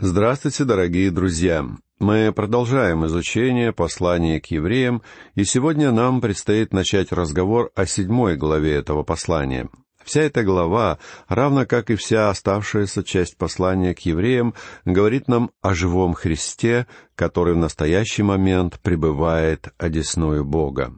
[0.00, 1.66] Здравствуйте, дорогие друзья!
[1.98, 5.02] Мы продолжаем изучение послания к евреям,
[5.34, 9.68] и сегодня нам предстоит начать разговор о седьмой главе этого послания.
[10.04, 15.74] Вся эта глава, равно как и вся оставшаяся часть послания к евреям, говорит нам о
[15.74, 16.86] живом Христе,
[17.16, 20.94] который в настоящий момент пребывает одесную Бога.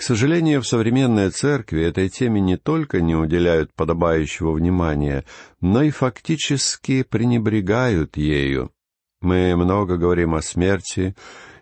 [0.00, 5.26] К сожалению, в современной церкви этой теме не только не уделяют подобающего внимания,
[5.60, 8.72] но и фактически пренебрегают ею.
[9.20, 11.14] Мы много говорим о смерти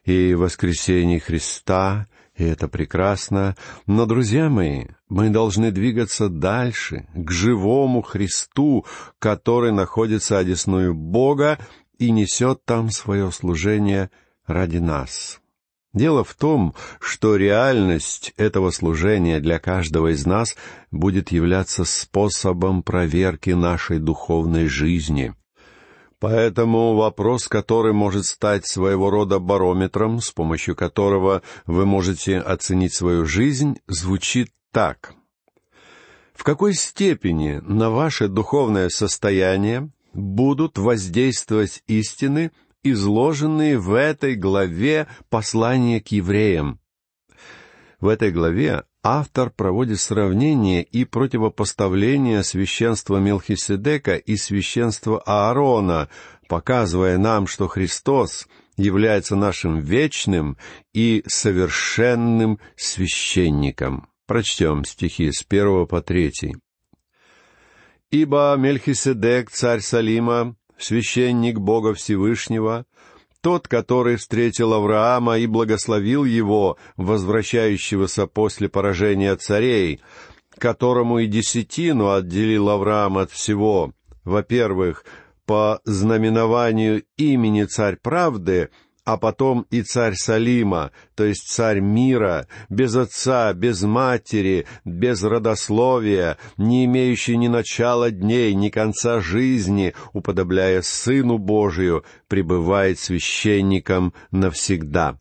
[0.05, 2.07] и воскресении Христа,
[2.37, 3.57] и это прекрасно,
[3.87, 8.87] но, друзья мои, мы должны двигаться дальше, к живому Христу,
[9.19, 11.59] который находится одесную Бога
[11.99, 14.13] и несет там свое служение
[14.47, 15.41] ради нас.
[15.95, 20.55] Дело в том, что реальность этого служения для каждого из нас
[20.91, 25.35] будет являться способом проверки нашей духовной жизни.
[26.21, 33.25] Поэтому вопрос, который может стать своего рода барометром, с помощью которого вы можете оценить свою
[33.25, 35.15] жизнь, звучит так.
[36.35, 42.51] В какой степени на ваше духовное состояние будут воздействовать истины–
[42.93, 46.81] изложенные в этой главе послания к евреям.
[48.01, 56.09] В этой главе автор проводит сравнение и противопоставление священства Мелхиседека и священства Аарона,
[56.49, 60.57] показывая нам, что Христос является нашим вечным
[60.95, 64.09] и совершенным священником.
[64.27, 66.57] Прочтем стихи с первого по третий.
[68.11, 72.87] «Ибо Мельхиседек, царь Салима, священник Бога Всевышнего,
[73.41, 80.01] тот, который встретил Авраама и благословил его, возвращающегося после поражения царей,
[80.59, 83.93] которому и десятину отделил Авраам от всего,
[84.25, 85.05] во-первых,
[85.47, 88.71] по знаменованию имени Царь Правды—
[89.09, 96.37] а потом и царь Салима, то есть царь мира, без отца, без матери, без родословия,
[96.59, 105.19] не имеющий ни начала дней, ни конца жизни, уподобляя Сыну Божию, пребывает священником навсегда.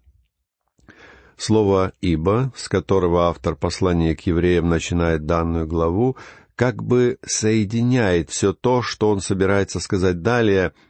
[1.38, 6.18] Слово «ибо», с которого автор послания к евреям начинает данную главу,
[6.58, 10.74] как бы соединяет все то, что он собирается сказать далее—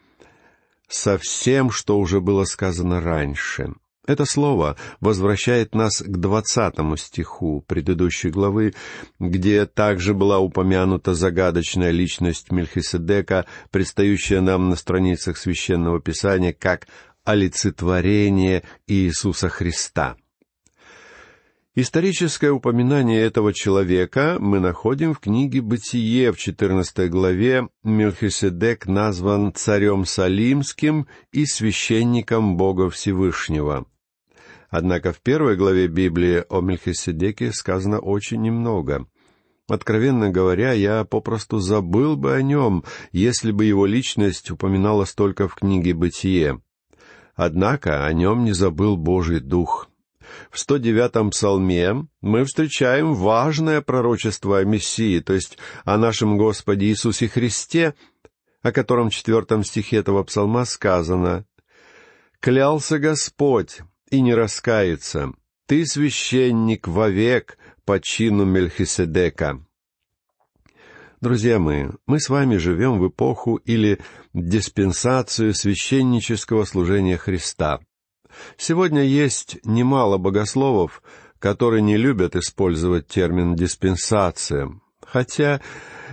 [0.87, 3.73] со всем, что уже было сказано раньше.
[4.07, 8.73] Это слово возвращает нас к двадцатому стиху предыдущей главы,
[9.19, 16.87] где также была упомянута загадочная личность Мельхиседека, предстающая нам на страницах Священного Писания как
[17.25, 20.15] олицетворение Иисуса Христа—
[21.79, 27.69] Историческое упоминание этого человека мы находим в книге «Бытие» в 14 главе.
[27.83, 33.85] Мелхиседек назван царем Салимским и священником Бога Всевышнего.
[34.71, 39.05] Однако в первой главе Библии о Мельхиседеке сказано очень немного.
[39.69, 45.53] Откровенно говоря, я попросту забыл бы о нем, если бы его личность упоминалась только в
[45.53, 46.59] книге «Бытие».
[47.35, 49.86] Однако о нем не забыл Божий Дух—
[50.51, 57.27] в 109-м псалме мы встречаем важное пророчество о Мессии, то есть о нашем Господе Иисусе
[57.27, 57.93] Христе,
[58.61, 61.45] о котором в четвертом стихе этого псалма сказано
[62.39, 63.79] «Клялся Господь
[64.09, 65.31] и не раскается,
[65.65, 69.59] ты священник вовек по чину Мельхиседека».
[71.19, 73.99] Друзья мои, мы с вами живем в эпоху или
[74.35, 77.79] диспенсацию священнического служения Христа.
[78.57, 81.01] Сегодня есть немало богословов,
[81.39, 84.71] которые не любят использовать термин «диспенсация»,
[85.05, 85.61] хотя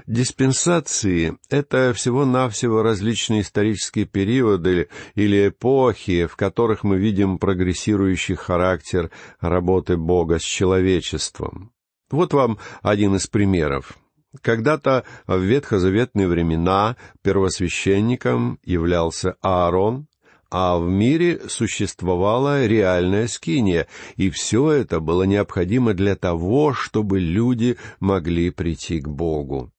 [0.07, 9.97] диспенсации— это всего-навсего различные исторические периоды или эпохи, в которых мы видим прогрессирующий характер работы
[9.97, 11.73] Бога с человечеством.
[12.11, 13.97] Вот вам один из примеров.
[14.43, 20.09] Когда-то в ветхозаветные времена первосвященником являлся Аарон,
[20.57, 27.77] а в мире существовала реальная скиния, и все это было необходимо для того, чтобы люди
[27.99, 29.73] могли прийти к Богу.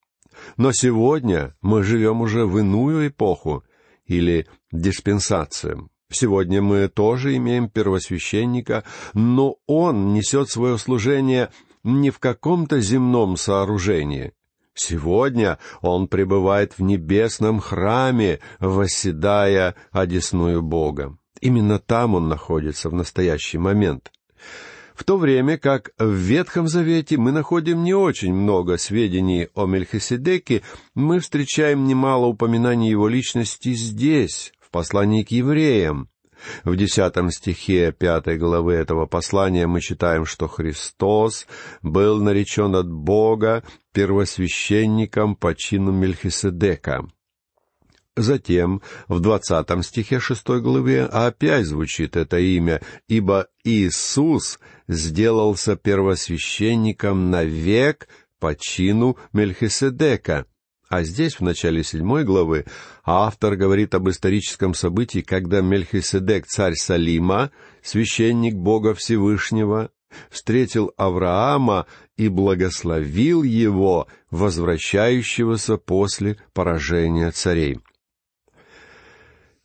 [0.58, 3.64] Но сегодня мы живем уже в иную эпоху,
[4.06, 5.90] или диспенсацию.
[6.12, 8.84] Сегодня мы тоже имеем первосвященника,
[9.14, 11.52] но он несет свое служение
[11.86, 14.34] не в каком-то земном сооружении,
[14.76, 21.18] Сегодня он пребывает в небесном храме, восседая одесную Бога.
[21.40, 24.12] Именно там он находится в настоящий момент.
[24.94, 30.62] В то время как в Ветхом Завете мы находим не очень много сведений о Мельхиседеке,
[30.94, 36.10] мы встречаем немало упоминаний его личности здесь, в послании к евреям.
[36.64, 41.48] В десятом стихе пятой главы этого послания мы читаем, что Христос
[41.82, 43.64] был наречен от Бога
[43.94, 47.08] первосвященником по чину Мельхиседека.
[48.18, 58.08] Затем в двадцатом стихе шестой главы опять звучит это имя, ибо Иисус сделался первосвященником навек
[58.40, 60.46] по чину Мельхиседека.
[60.88, 62.66] А здесь, в начале седьмой главы,
[63.04, 67.52] автор говорит об историческом событии, когда Мельхиседек, царь Салима,
[67.82, 69.90] священник Бога Всевышнего,
[70.30, 71.88] встретил Авраама
[72.18, 77.80] и благословил его, возвращающегося после поражения царей.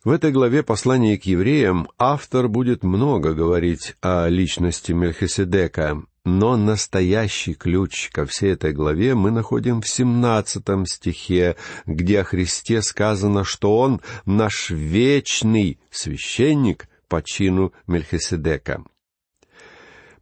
[0.03, 7.53] В этой главе послания к евреям автор будет много говорить о личности Мельхиседека, но настоящий
[7.53, 13.77] ключ ко всей этой главе мы находим в семнадцатом стихе, где о Христе сказано, что
[13.77, 18.83] Он наш вечный священник по чину Мельхиседека.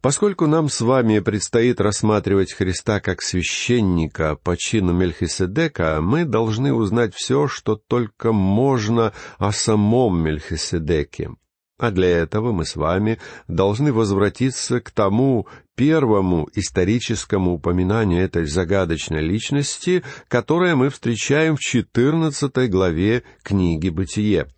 [0.00, 7.14] Поскольку нам с вами предстоит рассматривать Христа как священника по чину Мельхиседека, мы должны узнать
[7.14, 11.32] все, что только можно о самом Мельхиседеке.
[11.80, 13.18] А для этого мы с вами
[13.48, 22.68] должны возвратиться к тому первому историческому упоминанию этой загадочной личности, которое мы встречаем в четырнадцатой
[22.68, 24.48] главе книги «Бытие».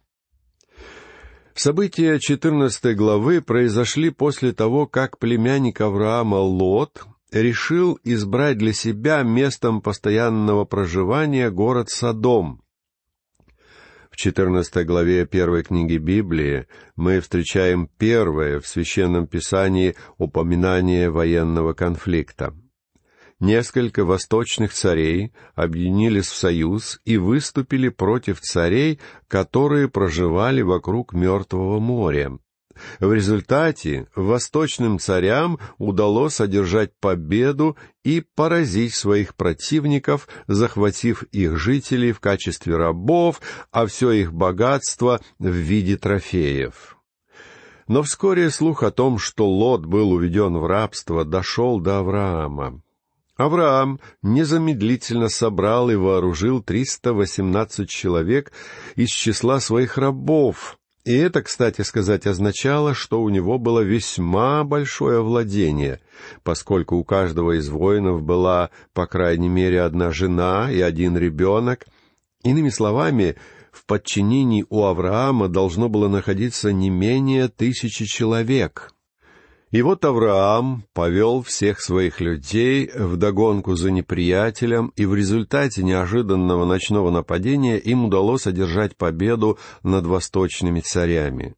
[1.55, 9.81] События 14 главы произошли после того, как племянник Авраама Лот решил избрать для себя местом
[9.81, 12.63] постоянного проживания город Содом.
[14.12, 16.67] В 14 главе первой книги Библии
[16.97, 22.55] мы встречаем первое в Священном Писании упоминание военного конфликта
[23.43, 32.38] несколько восточных царей объединились в союз и выступили против царей, которые проживали вокруг Мертвого моря.
[33.00, 42.20] В результате восточным царям удалось одержать победу и поразить своих противников, захватив их жителей в
[42.20, 43.40] качестве рабов,
[43.70, 46.96] а все их богатство в виде трофеев.
[47.88, 52.82] Но вскоре слух о том, что Лот был уведен в рабство, дошел до Авраама.
[53.37, 58.52] Авраам незамедлительно собрал и вооружил триста восемнадцать человек
[58.94, 65.21] из числа своих рабов, и это, кстати сказать, означало, что у него было весьма большое
[65.23, 66.01] владение,
[66.45, 71.87] поскольку у каждого из воинов была, по крайней мере, одна жена и один ребенок.
[72.45, 73.37] Иными словами,
[73.73, 78.93] в подчинении у Авраама должно было находиться не менее тысячи человек.
[79.73, 86.67] И вот Авраам повел всех своих людей в догонку за неприятелем, и в результате неожиданного
[86.67, 91.55] ночного нападения им удалось одержать победу над восточными царями.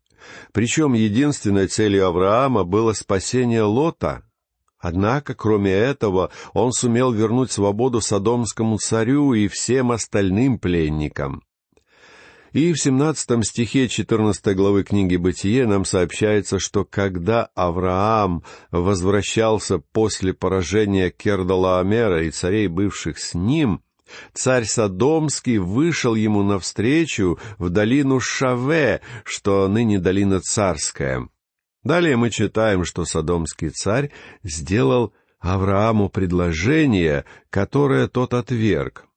[0.53, 4.23] Причем единственной целью Авраама было спасение Лота.
[4.79, 11.43] Однако, кроме этого, он сумел вернуть свободу Содомскому царю и всем остальным пленникам.
[12.55, 20.33] И в 17 стихе 14 главы книги «Бытие» нам сообщается, что когда Авраам возвращался после
[20.35, 23.83] поражения Кердалаомера и царей, бывших с ним,
[24.35, 31.29] царь Содомский вышел ему навстречу в долину Шаве, что ныне долина царская.
[31.83, 34.13] Далее мы читаем, что Содомский царь
[34.45, 39.09] сделал Аврааму предложение, которое тот отверг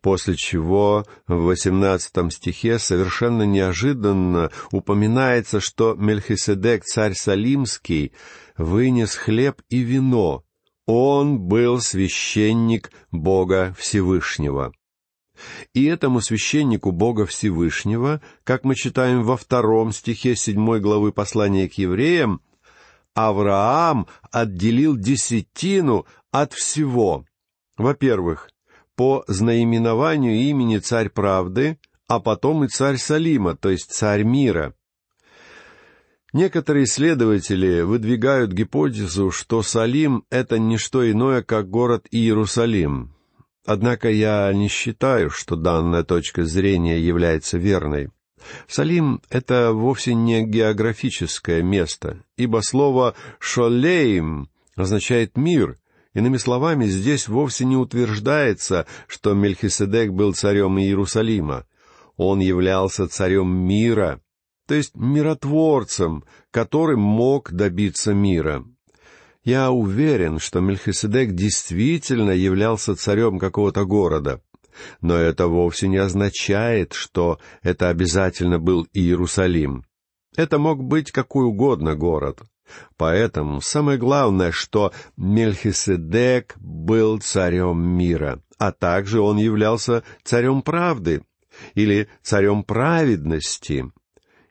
[0.00, 8.12] после чего в восемнадцатом стихе совершенно неожиданно упоминается, что Мельхиседек, царь Салимский,
[8.56, 10.44] вынес хлеб и вино.
[10.86, 14.72] Он был священник Бога Всевышнего.
[15.72, 21.74] И этому священнику Бога Всевышнего, как мы читаем во втором стихе седьмой главы послания к
[21.74, 22.42] евреям,
[23.14, 27.24] Авраам отделил десятину от всего.
[27.76, 28.50] Во-первых,
[29.00, 34.74] по знаименованию имени Царь Правды, а потом и Царь Салима, то есть Царь Мира.
[36.34, 43.14] Некоторые исследователи выдвигают гипотезу, что Салим— это не что иное, как город Иерусалим.
[43.64, 48.10] Однако я не считаю, что данная точка зрения является верной.
[48.68, 55.79] Салим— это вовсе не географическое место, ибо слово «шолеим» означает «мир»,
[56.12, 61.66] Иными словами, здесь вовсе не утверждается, что Мельхиседек был царем Иерусалима.
[62.16, 64.20] Он являлся царем мира,
[64.66, 68.64] то есть миротворцем, который мог добиться мира.
[69.44, 74.42] Я уверен, что Мельхиседек действительно являлся царем какого-то города.
[75.00, 79.84] Но это вовсе не означает, что это обязательно был Иерусалим.
[80.36, 82.40] Это мог быть какой угодно город.
[82.96, 91.22] Поэтому самое главное, что Мельхиседек был царем мира, а также он являлся царем правды
[91.74, 93.90] или царем праведности.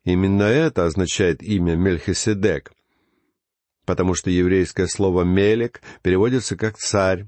[0.04, 2.72] Именно это означает имя Мельхиседек,
[3.86, 7.26] потому что еврейское слово «мелек» переводится как «царь»,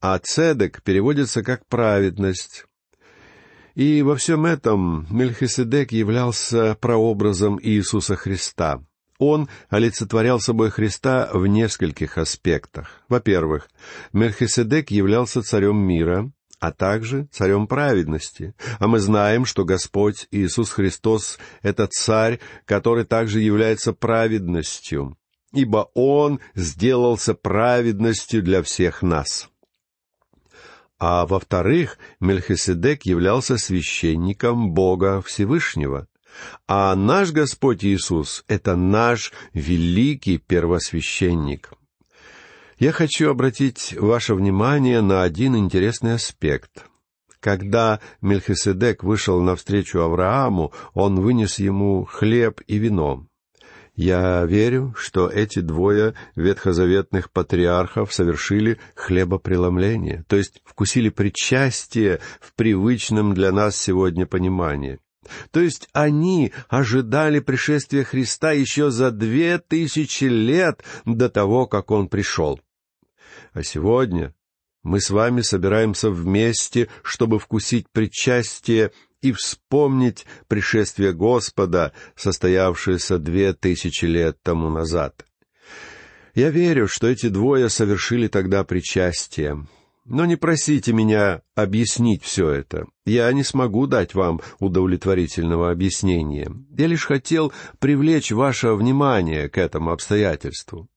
[0.00, 2.64] а «цедек» переводится как «праведность».
[3.74, 8.82] И во всем этом Мельхиседек являлся прообразом Иисуса Христа.
[9.18, 13.02] Он олицетворял собой Христа в нескольких аспектах.
[13.08, 13.68] Во-первых,
[14.12, 18.54] Мельхиседек являлся царем мира, а также царем праведности.
[18.78, 25.16] А мы знаем, что Господь Иисус Христос— это царь, который также является праведностью,
[25.52, 29.48] ибо Он сделался праведностью для всех нас.
[30.98, 36.08] А во-вторых, Мельхиседек являлся священником Бога Всевышнего.
[36.66, 41.72] А наш Господь Иисус— это наш великий первосвященник.
[42.78, 46.84] Я хочу обратить ваше внимание на один интересный аспект.
[47.40, 53.26] Когда Мельхиседек вышел навстречу Аврааму, он вынес ему хлеб и вино.
[53.94, 63.32] Я верю, что эти двое ветхозаветных патриархов совершили хлебопреломление, то есть вкусили причастие в привычном
[63.32, 64.98] для нас сегодня понимании.
[65.50, 72.08] То есть они ожидали пришествия Христа еще за две тысячи лет до того, как Он
[72.08, 72.60] пришел.
[73.52, 74.34] А сегодня
[74.82, 84.04] мы с вами собираемся вместе, чтобы вкусить причастие и вспомнить пришествие Господа, состоявшееся две тысячи
[84.04, 85.26] лет тому назад.
[86.34, 89.66] Я верю, что эти двое совершили тогда причастие.
[90.08, 92.86] Но не просите меня объяснить все это.
[93.04, 96.48] Я не смогу дать вам удовлетворительного объяснения.
[96.78, 100.88] Я лишь хотел привлечь ваше внимание к этому обстоятельству.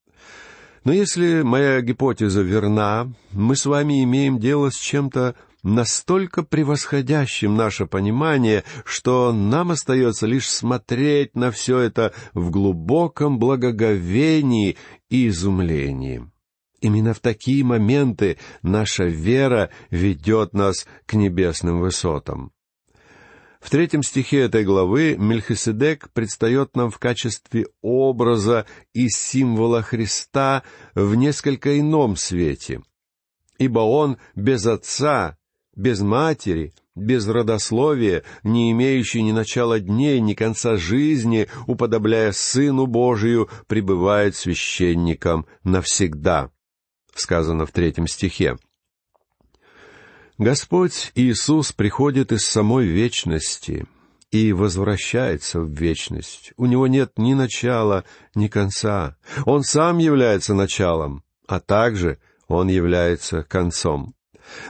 [0.83, 7.87] Но если моя гипотеза верна, мы с вами имеем дело с чем-то настолько превосходящим наше
[7.87, 14.77] понимание, что нам остается лишь смотреть на все это в глубоком благоговении
[15.09, 16.29] и изумлении.
[16.81, 22.51] Именно в такие моменты наша вера ведет нас к небесным высотам.
[23.59, 30.63] В третьем стихе этой главы Мельхиседек предстает нам в качестве образа и символа Христа
[30.95, 32.81] в несколько ином свете.
[33.57, 35.37] Ибо он без отца,
[35.75, 43.49] без матери, без родословия, не имеющий ни начала дней, ни конца жизни, уподобляя Сыну Божию,
[43.67, 46.49] пребывает священником навсегда.
[47.13, 48.57] Сказано в третьем стихе.
[50.37, 53.85] Господь Иисус приходит из самой вечности
[54.31, 56.53] и возвращается в вечность.
[56.55, 59.17] У него нет ни начала, ни конца.
[59.45, 64.15] Он сам является началом, а также он является концом.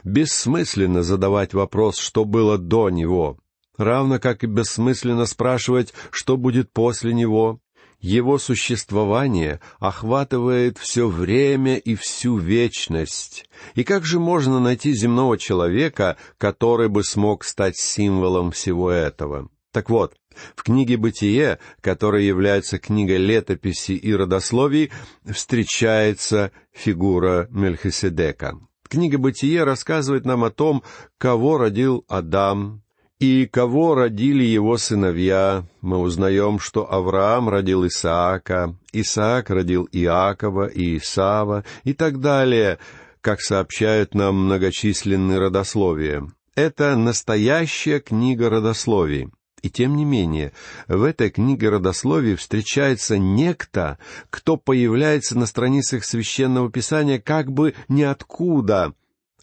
[0.04, 3.38] Бессмысленно задавать вопрос, что было до него,
[3.78, 7.60] равно как и бессмысленно спрашивать, что будет после него,
[8.00, 13.50] его существование охватывает все время и всю вечность.
[13.76, 19.50] И как же можно найти земного человека, который бы смог стать символом всего этого?
[19.72, 20.16] Так вот,
[20.56, 24.92] в книге «Бытие», которая является книгой летописи и родословий,
[25.30, 28.58] встречается фигура Мельхиседека.
[28.88, 30.84] Книга «Бытие» рассказывает нам о том,
[31.18, 32.82] кого родил Адам,
[33.20, 40.98] и кого родили его сыновья, мы узнаем, что Авраам родил Исаака, Исаак родил Иакова и
[40.98, 42.80] Исава и так далее,
[43.20, 46.32] как сообщают нам многочисленные родословия.
[46.56, 49.30] Это настоящая книга родословий.
[49.62, 50.54] И тем не менее,
[50.88, 53.98] в этой книге родословий встречается некто,
[54.30, 58.94] кто появляется на страницах священного писания как бы ниоткуда,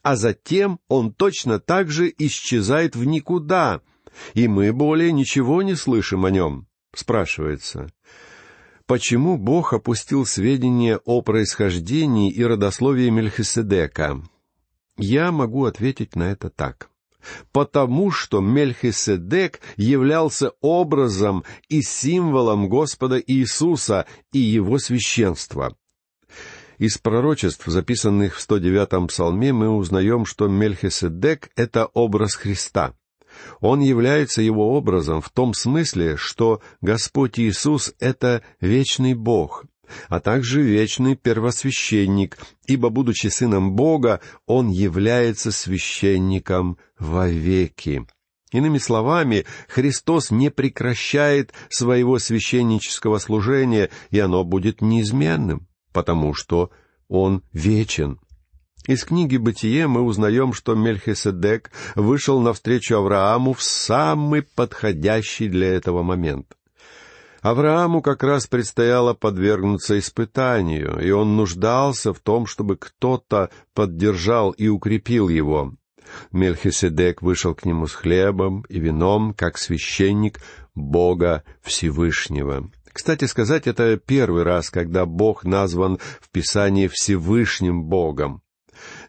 [0.06, 3.80] а затем он точно так же исчезает в никуда,
[4.34, 6.68] и мы более ничего не слышим о нем.
[6.94, 7.88] Спрашивается,
[8.86, 14.22] почему Бог опустил сведения о происхождении и родословии Мельхиседека?
[14.96, 16.88] Я могу ответить на это так.
[17.50, 25.76] Потому что Мельхиседек являлся образом и символом Господа Иисуса и Его священства.
[26.78, 32.94] Из пророчеств, записанных в 109-м псалме, мы узнаем, что Мельхиседек— это образ Христа.
[33.60, 39.64] Он является его образом в том смысле, что Господь Иисус— это вечный Бог,
[40.08, 48.06] а также вечный первосвященник, ибо, будучи сыном Бога, он является священником вовеки.
[48.52, 55.66] Иными словами, Христос не прекращает своего священнического служения, и оно будет неизменным,
[55.96, 56.70] потому что
[57.08, 58.20] Он вечен.
[58.86, 66.02] Из книги «Бытие» мы узнаем, что Мельхиседек вышел навстречу Аврааму в самый подходящий для этого
[66.02, 66.54] момент.
[67.40, 74.68] Аврааму как раз предстояло подвергнуться испытанию, и он нуждался в том, чтобы кто-то поддержал и
[74.68, 75.72] укрепил его.
[76.30, 80.40] Мельхиседек вышел к нему с хлебом и вином, как священник
[80.74, 82.68] Бога Всевышнего.
[82.96, 88.40] Кстати сказать, это первый раз, когда Бог назван в Писании Всевышним Богом.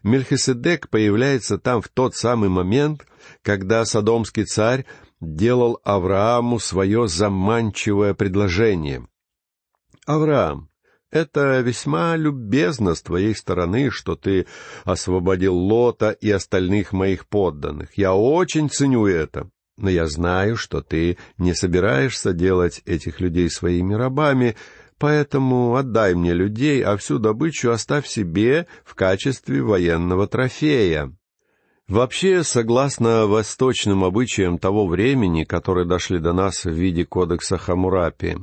[0.02, 3.06] Мельхиседек появляется там в тот самый момент,
[3.40, 4.84] когда Содомский царь
[5.22, 9.08] делал Аврааму свое заманчивое предложение.
[10.04, 10.68] «Авраам,
[11.10, 14.46] это весьма любезно с твоей стороны, что ты
[14.84, 17.96] освободил Лота и остальных моих подданных.
[17.96, 19.48] Я очень ценю это.
[19.78, 24.56] Но я знаю, что ты не собираешься делать этих людей своими рабами,
[24.98, 31.12] поэтому отдай мне людей, а всю добычу оставь себе в качестве военного трофея.
[31.86, 38.36] Вообще, согласно восточным обычаям того времени, которые дошли до нас в виде кодекса Хамурапи,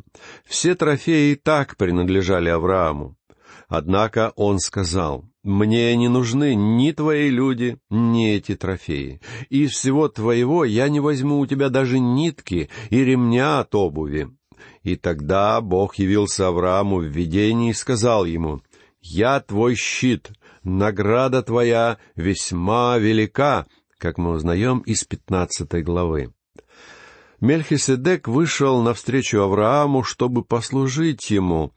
[0.45, 3.17] все трофеи и так принадлежали Аврааму.
[3.67, 9.21] Однако он сказал, «Мне не нужны ни твои люди, ни эти трофеи.
[9.49, 14.29] Из всего твоего я не возьму у тебя даже нитки и ремня от обуви».
[14.83, 18.61] И тогда Бог явился Аврааму в видении и сказал ему,
[19.01, 20.31] «Я твой щит,
[20.63, 23.65] награда твоя весьма велика,
[23.97, 26.33] как мы узнаем из пятнадцатой главы.
[27.39, 31.71] Мельхиседек вышел навстречу Аврааму, чтобы послужить ему,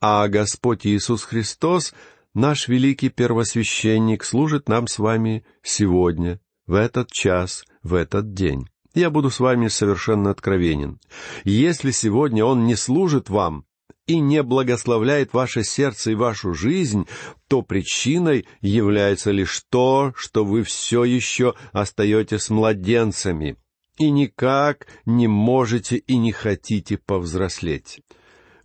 [0.00, 1.94] а Господь Иисус Христос,
[2.34, 8.68] наш великий первосвященник, служит нам с вами сегодня, в этот час, в этот день.
[8.94, 11.00] Я буду с вами совершенно откровенен.
[11.44, 13.64] Если сегодня Он не служит вам,
[14.06, 17.06] и не благословляет ваше сердце и вашу жизнь,
[17.48, 23.56] то причиной является лишь то, что вы все еще остаетесь младенцами
[23.98, 28.00] и никак не можете и не хотите повзрослеть.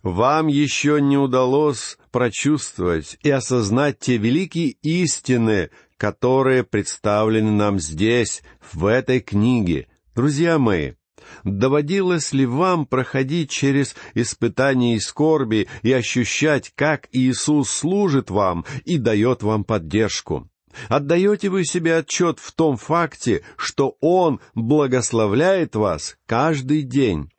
[0.02, 8.86] Вам еще не удалось прочувствовать и осознать те великие истины, которые представлены нам здесь, в
[8.86, 9.88] этой книге.
[10.14, 10.92] Друзья мои,
[11.44, 18.98] Доводилось ли вам проходить через испытания и скорби и ощущать, как Иисус служит вам и
[18.98, 20.48] дает вам поддержку?
[20.88, 27.30] Отдаете вы себе отчет в том факте, что Он благословляет вас каждый день?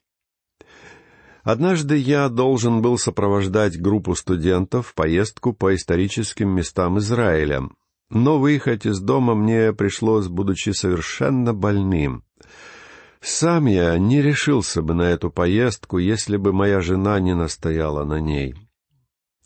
[1.43, 7.63] Однажды я должен был сопровождать группу студентов в поездку по историческим местам Израиля,
[8.09, 12.23] но выехать из дома мне пришлось, будучи совершенно больным.
[13.21, 18.19] Сам я не решился бы на эту поездку, если бы моя жена не настояла на
[18.19, 18.55] ней.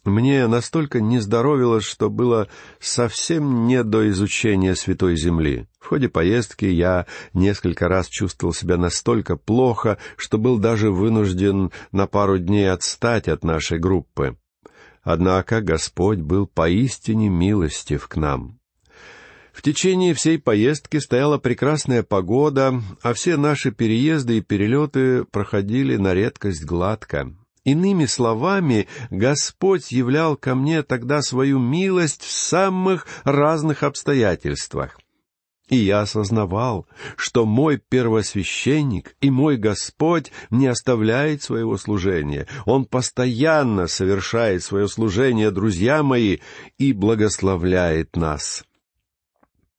[0.05, 2.47] Мне настолько не здоровилось, что было
[2.79, 5.67] совсем не до изучения Святой Земли.
[5.79, 12.05] В ходе поездки я несколько раз чувствовал себя настолько плохо, что был даже вынужден на
[12.05, 14.37] пару дней отстать от нашей группы.
[15.01, 18.59] Однако Господь был поистине милостив к нам.
[19.53, 26.13] В течение всей поездки стояла прекрасная погода, а все наши переезды и перелеты проходили на
[26.13, 27.33] редкость гладко.
[27.65, 34.99] Иными словами, Господь являл ко мне тогда свою милость в самых разных обстоятельствах.
[35.67, 42.47] И я осознавал, что мой первосвященник и мой Господь не оставляет своего служения.
[42.67, 46.37] Он постоянно совершает свое служение, друзья мои,
[46.77, 48.63] и благословляет нас.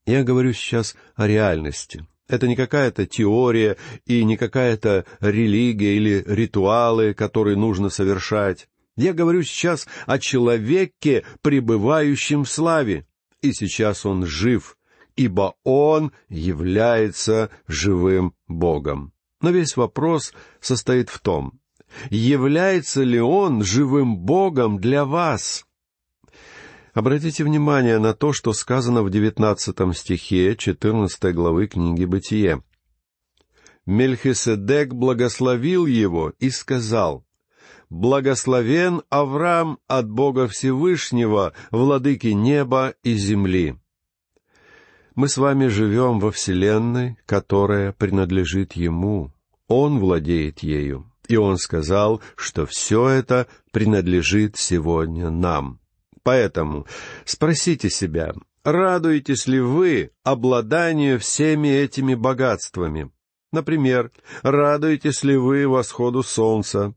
[0.07, 2.05] Я говорю сейчас о реальности.
[2.28, 8.68] Это не какая-то теория и не какая-то религия или ритуалы, которые нужно совершать.
[8.96, 13.06] Я говорю сейчас о человеке, пребывающем в славе.
[13.42, 14.76] И сейчас он жив,
[15.14, 19.12] ибо он является живым Богом.
[19.42, 21.60] Но весь вопрос состоит в том,
[22.10, 25.65] является ли он живым Богом для вас?
[26.96, 32.62] Обратите внимание на то, что сказано в девятнадцатом стихе четырнадцатой главы книги «Бытие».
[33.85, 37.26] Мельхиседек благословил его и сказал,
[37.90, 43.78] «Благословен Авраам от Бога Всевышнего, владыки неба и земли».
[45.14, 49.35] Мы с вами живем во Вселенной, которая принадлежит Ему.
[49.68, 51.12] Он владеет ею.
[51.28, 55.78] И он сказал, что все это принадлежит сегодня нам.
[56.26, 56.88] Поэтому
[57.24, 58.34] спросите себя,
[58.64, 63.12] радуетесь ли вы обладанию всеми этими богатствами?
[63.52, 64.10] Например,
[64.42, 66.94] радуетесь ли вы восходу солнца?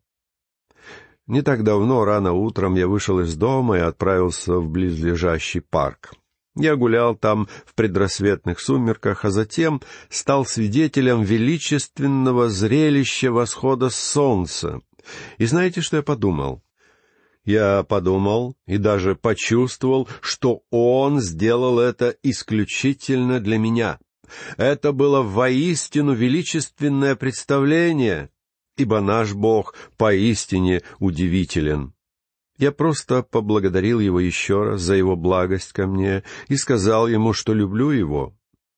[1.27, 6.15] Не так давно, рано утром, я вышел из дома и отправился в близлежащий парк.
[6.55, 14.81] Я гулял там в предрассветных сумерках, а затем стал свидетелем величественного зрелища восхода солнца.
[15.37, 16.63] И знаете, что я подумал?
[17.45, 23.99] Я подумал и даже почувствовал, что Он сделал это исключительно для меня.
[24.57, 28.29] Это было воистину величественное представление,
[28.77, 31.93] ибо наш Бог поистине удивителен.
[32.57, 37.53] Я просто поблагодарил его еще раз за его благость ко мне и сказал ему, что
[37.53, 38.35] люблю его.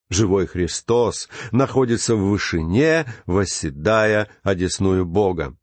[0.10, 5.58] Живой Христос находится в вышине, восседая одесную Бога.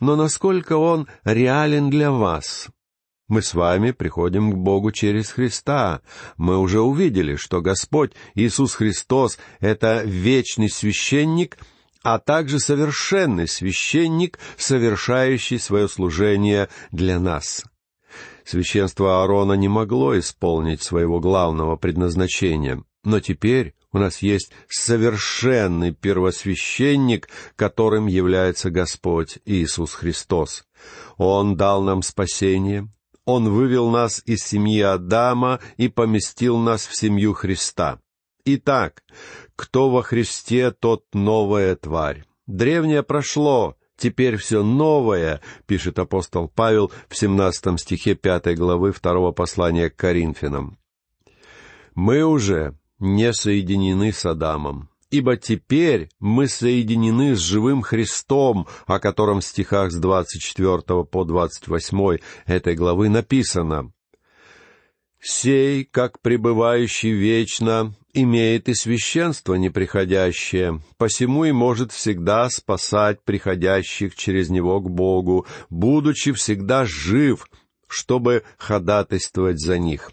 [0.00, 2.68] Но насколько он реален для вас?
[3.28, 6.02] Мы с вами приходим к Богу через Христа.
[6.36, 11.58] Мы уже увидели, что Господь Иисус Христос— это вечный священник—
[12.02, 17.64] а также совершенный священник, совершающий свое служение для нас.
[18.44, 27.28] Священство Аарона не могло исполнить своего главного предназначения, но теперь у нас есть совершенный первосвященник,
[27.56, 30.64] которым является Господь Иисус Христос.
[31.18, 32.88] Он дал нам спасение,
[33.24, 38.00] Он вывел нас из семьи Адама и поместил нас в семью Христа.
[38.44, 39.04] Итак,
[39.54, 42.24] кто во Христе, тот новая тварь.
[42.48, 49.90] Древнее прошло, теперь все новое, пишет апостол Павел в 17 стихе 5 главы 2 послания
[49.90, 50.78] к Коринфянам.
[51.94, 59.40] Мы уже не соединены с Адамом, ибо теперь мы соединены с живым Христом, о котором
[59.40, 63.92] в стихах с 24 по 28 этой главы написано
[65.20, 74.48] «Сей, как пребывающий вечно, имеет и священство неприходящее, посему и может всегда спасать приходящих через
[74.48, 77.46] него к Богу, будучи всегда жив,
[77.88, 80.12] чтобы ходатайствовать за них.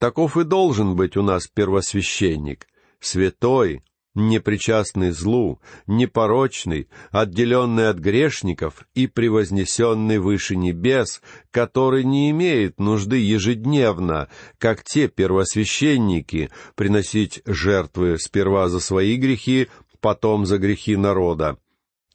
[0.00, 2.66] Таков и должен быть у нас первосвященник,
[3.00, 3.82] святой,
[4.14, 14.28] непричастный злу, непорочный, отделенный от грешников и превознесенный выше небес, который не имеет нужды ежедневно,
[14.56, 19.68] как те первосвященники, приносить жертвы сперва за свои грехи,
[20.00, 21.58] потом за грехи народа.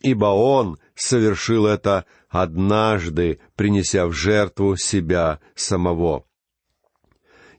[0.01, 6.24] Ибо он совершил это однажды, принеся в жертву себя самого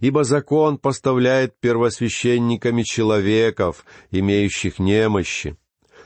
[0.01, 5.57] ибо закон поставляет первосвященниками человеков, имеющих немощи,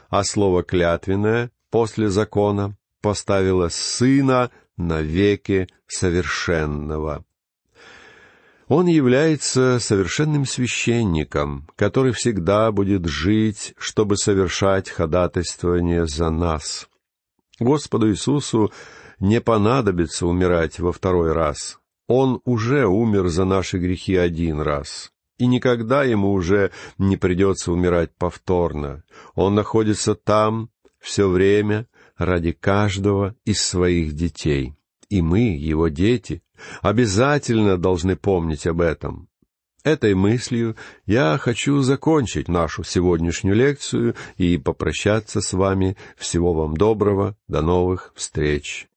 [0.08, 7.24] а слово клятвенное после закона поставило сына навеки совершенного.
[8.68, 16.88] Он является совершенным священником, который всегда будет жить, чтобы совершать ходатайствование за нас.
[17.58, 18.72] Господу Иисусу
[19.18, 21.79] не понадобится умирать во второй раз.
[22.12, 28.10] Он уже умер за наши грехи один раз, и никогда ему уже не придется умирать
[28.18, 29.04] повторно.
[29.36, 31.86] Он находится там все время
[32.18, 34.74] ради каждого из своих детей.
[35.08, 36.42] И мы, его дети,
[36.82, 39.28] обязательно должны помнить об этом.
[39.84, 40.74] Этой мыслью
[41.06, 45.96] я хочу закончить нашу сегодняшнюю лекцию и попрощаться с вами.
[46.16, 47.36] Всего вам доброго.
[47.46, 48.88] До новых встреч.